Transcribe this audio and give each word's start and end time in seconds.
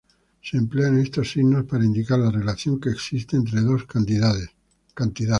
Se 0.41 0.57
emplean 0.57 0.97
estos 0.97 1.29
signos 1.31 1.65
para 1.65 1.85
indicar 1.85 2.17
la 2.17 2.31
relación 2.31 2.79
que 2.79 2.89
existe 2.89 3.35
entre 3.37 3.61
dos 3.61 3.85
cantidades. 3.85 4.49